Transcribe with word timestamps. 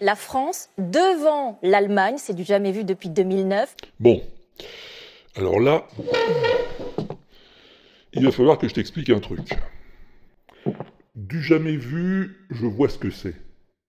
la 0.00 0.16
France 0.16 0.70
devant 0.78 1.58
l'Allemagne. 1.62 2.16
C'est 2.18 2.34
du 2.34 2.44
jamais 2.44 2.72
vu 2.72 2.84
depuis 2.84 3.08
2009. 3.08 3.74
Bon, 4.00 4.22
alors 5.36 5.60
là, 5.60 5.86
il 8.12 8.24
va 8.24 8.32
falloir 8.32 8.58
que 8.58 8.68
je 8.68 8.74
t'explique 8.74 9.10
un 9.10 9.20
truc. 9.20 9.50
Du 11.14 11.42
jamais 11.42 11.76
vu, 11.76 12.46
je 12.50 12.66
vois 12.66 12.88
ce 12.88 12.98
que 12.98 13.10
c'est. 13.10 13.34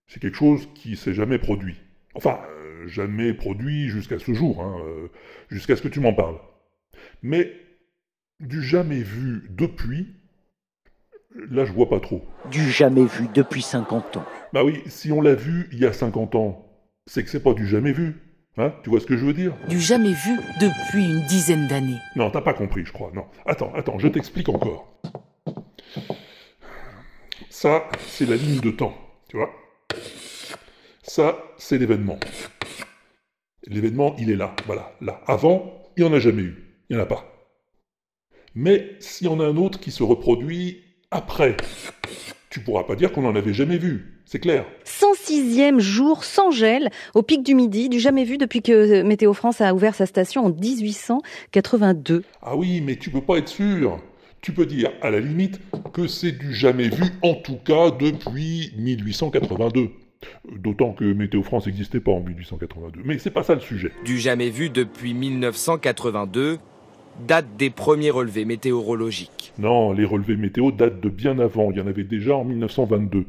C'est 0.07 0.19
quelque 0.19 0.37
chose 0.37 0.67
qui 0.75 0.95
s'est 0.95 1.13
jamais 1.13 1.39
produit. 1.39 1.77
Enfin, 2.13 2.39
euh, 2.49 2.87
jamais 2.87 3.33
produit 3.33 3.89
jusqu'à 3.89 4.19
ce 4.19 4.33
jour, 4.33 4.61
hein, 4.61 4.81
euh, 4.85 5.07
jusqu'à 5.49 5.75
ce 5.75 5.81
que 5.81 5.87
tu 5.87 5.99
m'en 5.99 6.13
parles. 6.13 6.37
Mais 7.21 7.53
du 8.39 8.61
jamais 8.61 9.01
vu 9.01 9.47
depuis, 9.51 10.07
là 11.49 11.63
je 11.65 11.71
vois 11.71 11.89
pas 11.89 11.99
trop. 11.99 12.25
Du 12.49 12.69
jamais 12.69 13.05
vu 13.05 13.27
depuis 13.33 13.61
50 13.61 14.17
ans. 14.17 14.25
Bah 14.53 14.63
oui, 14.63 14.81
si 14.87 15.11
on 15.11 15.21
l'a 15.21 15.35
vu 15.35 15.69
il 15.71 15.79
y 15.79 15.85
a 15.85 15.93
50 15.93 16.35
ans, 16.35 16.65
c'est 17.05 17.23
que 17.23 17.29
c'est 17.29 17.41
pas 17.41 17.53
du 17.53 17.65
jamais 17.67 17.93
vu. 17.93 18.15
Hein 18.57 18.73
Tu 18.83 18.89
vois 18.89 18.99
ce 18.99 19.05
que 19.05 19.15
je 19.15 19.25
veux 19.25 19.33
dire? 19.33 19.55
Du 19.69 19.79
jamais 19.79 20.11
vu 20.11 20.37
depuis 20.59 21.05
une 21.05 21.25
dizaine 21.27 21.67
d'années. 21.67 21.99
Non, 22.17 22.29
t'as 22.29 22.41
pas 22.41 22.53
compris, 22.53 22.83
je 22.85 22.91
crois. 22.91 23.11
Non. 23.13 23.25
Attends, 23.45 23.73
attends, 23.73 23.97
je 23.97 24.09
t'explique 24.09 24.49
encore. 24.49 24.99
Ça, 27.49 27.87
c'est 28.07 28.25
la 28.27 28.35
ligne 28.35 28.59
de 28.59 28.71
temps, 28.71 28.93
tu 29.29 29.37
vois 29.37 29.51
Ça, 31.03 31.37
c'est 31.57 31.77
l'événement. 31.77 32.19
L'événement, 33.67 34.15
il 34.19 34.29
est 34.29 34.35
là, 34.35 34.53
voilà, 34.65 34.91
là. 34.99 35.21
Avant, 35.27 35.81
il 35.95 36.03
n'y 36.03 36.09
en 36.09 36.13
a 36.13 36.19
jamais 36.19 36.41
eu. 36.41 36.83
Il 36.89 36.95
n'y 36.95 37.01
en 37.01 37.05
a 37.05 37.07
pas. 37.07 37.25
Mais 38.53 38.97
s'il 38.99 39.27
y 39.27 39.29
en 39.29 39.39
a 39.39 39.45
un 39.45 39.55
autre 39.55 39.79
qui 39.79 39.91
se 39.91 40.03
reproduit 40.03 40.83
après, 41.09 41.55
tu 42.51 42.59
pourras 42.59 42.83
pas 42.83 42.95
dire 42.95 43.11
qu'on 43.13 43.21
n'en 43.21 43.35
avait 43.35 43.53
jamais 43.53 43.77
vu. 43.77 44.19
C'est 44.25 44.39
clair. 44.39 44.65
106e 44.85 45.79
jour 45.79 46.23
sans 46.25 46.51
gel 46.51 46.89
au 47.15 47.23
pic 47.23 47.43
du 47.43 47.55
Midi, 47.55 47.89
du 47.89 47.99
jamais 47.99 48.25
vu 48.25 48.37
depuis 48.37 48.61
que 48.61 49.01
Météo 49.03 49.33
France 49.33 49.61
a 49.61 49.73
ouvert 49.73 49.95
sa 49.95 50.05
station 50.05 50.45
en 50.45 50.49
1882. 50.49 52.23
Ah 52.41 52.55
oui, 52.57 52.81
mais 52.81 52.97
tu 52.97 53.09
peux 53.09 53.21
pas 53.21 53.37
être 53.37 53.47
sûr. 53.47 53.99
Tu 54.41 54.51
peux 54.51 54.65
dire, 54.65 54.91
à 55.01 55.11
la 55.11 55.21
limite, 55.21 55.61
que 55.93 56.07
c'est 56.07 56.33
du 56.33 56.53
jamais 56.53 56.89
vu, 56.89 57.05
en 57.21 57.35
tout 57.35 57.57
cas 57.57 57.89
depuis 57.91 58.73
1882. 58.77 59.89
D'autant 60.51 60.91
que 60.91 61.05
Météo 61.05 61.43
France 61.43 61.67
n'existait 61.67 61.99
pas 61.99 62.11
en 62.11 62.19
1882. 62.19 63.01
Mais 63.05 63.17
c'est 63.17 63.31
pas 63.31 63.43
ça 63.43 63.55
le 63.55 63.61
sujet. 63.61 63.91
Du 64.03 64.19
jamais 64.19 64.49
vu 64.49 64.69
depuis 64.69 65.13
1982, 65.13 66.59
date 67.19 67.45
des 67.57 67.69
premiers 67.69 68.09
relevés 68.11 68.45
météorologiques. 68.45 69.53
Non, 69.59 69.91
les 69.93 70.05
relevés 70.05 70.35
météo 70.37 70.71
datent 70.71 70.99
de 71.01 71.09
bien 71.09 71.39
avant. 71.39 71.71
Il 71.71 71.77
y 71.77 71.81
en 71.81 71.87
avait 71.87 72.03
déjà 72.03 72.35
en 72.35 72.43
1922. 72.43 73.25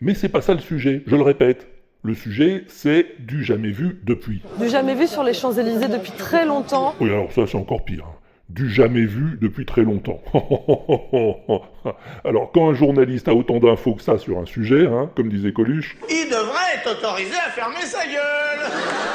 Mais 0.00 0.14
c'est 0.14 0.28
pas 0.28 0.40
ça 0.42 0.54
le 0.54 0.60
sujet, 0.60 1.02
je 1.06 1.16
le 1.16 1.22
répète. 1.22 1.68
Le 2.04 2.14
sujet, 2.14 2.64
c'est 2.66 3.06
du 3.20 3.44
jamais 3.44 3.70
vu 3.70 4.00
depuis. 4.02 4.42
Du 4.60 4.68
jamais 4.68 4.94
vu 4.96 5.06
sur 5.06 5.22
les 5.22 5.34
Champs-Élysées 5.34 5.86
depuis 5.88 6.10
très 6.12 6.44
longtemps. 6.44 6.94
Oui, 7.00 7.08
alors 7.10 7.30
ça, 7.32 7.46
c'est 7.46 7.56
encore 7.56 7.84
pire. 7.84 8.04
hein. 8.04 8.14
Du 8.48 8.68
jamais 8.68 9.06
vu 9.06 9.38
depuis 9.40 9.64
très 9.64 9.82
longtemps. 9.82 10.20
alors, 12.24 12.50
quand 12.52 12.68
un 12.70 12.74
journaliste 12.74 13.28
a 13.28 13.34
autant 13.34 13.58
d'infos 13.60 13.94
que 13.94 14.02
ça 14.02 14.18
sur 14.18 14.38
un 14.38 14.44
sujet, 14.46 14.86
hein, 14.86 15.10
comme 15.14 15.28
disait 15.28 15.52
Coluche, 15.52 15.96
Il 16.10 16.28
devrait 16.28 16.74
être 16.76 16.98
autorisé 16.98 17.34
à 17.46 17.50
fermer 17.50 17.82
sa 17.82 18.04
gueule 18.04 18.70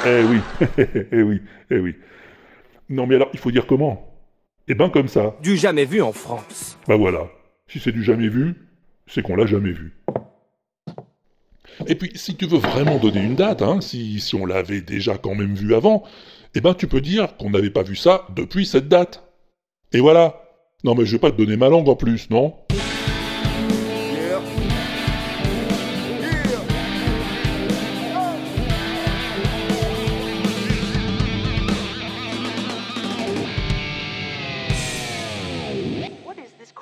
eh 0.06 0.22
oui, 0.24 0.40
eh 1.12 1.22
oui, 1.22 1.42
eh 1.70 1.78
oui. 1.78 1.94
Non, 2.88 3.06
mais 3.06 3.16
alors, 3.16 3.28
il 3.32 3.38
faut 3.38 3.50
dire 3.50 3.66
comment? 3.66 4.04
Eh 4.66 4.74
ben, 4.74 4.90
comme 4.90 5.08
ça. 5.08 5.36
Du 5.42 5.56
jamais 5.56 5.84
vu 5.84 6.02
en 6.02 6.12
France. 6.12 6.78
Bah 6.86 6.96
voilà. 6.96 7.28
Si 7.68 7.80
c'est 7.80 7.92
du 7.92 8.02
jamais 8.02 8.28
vu, 8.28 8.54
c'est 9.06 9.22
qu'on 9.22 9.36
l'a 9.36 9.46
jamais 9.46 9.72
vu. 9.72 9.94
Et 11.86 11.94
puis, 11.94 12.10
si 12.14 12.36
tu 12.36 12.46
veux 12.46 12.58
vraiment 12.58 12.98
donner 12.98 13.22
une 13.22 13.34
date, 13.34 13.62
hein, 13.62 13.80
si, 13.80 14.20
si 14.20 14.34
on 14.34 14.46
l'avait 14.46 14.80
déjà 14.80 15.16
quand 15.16 15.34
même 15.34 15.54
vu 15.54 15.74
avant, 15.74 16.02
eh 16.54 16.60
ben 16.60 16.74
tu 16.74 16.86
peux 16.86 17.00
dire 17.00 17.36
qu'on 17.36 17.50
n'avait 17.50 17.70
pas 17.70 17.82
vu 17.82 17.94
ça 17.94 18.26
depuis 18.34 18.66
cette 18.66 18.88
date. 18.88 19.22
Et 19.92 20.00
voilà. 20.00 20.42
Non 20.84 20.94
mais 20.94 21.04
je 21.04 21.12
vais 21.12 21.18
pas 21.18 21.30
te 21.30 21.36
donner 21.36 21.56
ma 21.56 21.68
langue 21.68 21.88
en 21.88 21.96
plus, 21.96 22.30
non? 22.30 22.54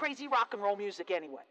Crazy 0.06 0.28
rock 0.28 0.54
and 0.54 0.62
roll 0.62 0.76
music 0.76 1.10
anyway? 1.10 1.42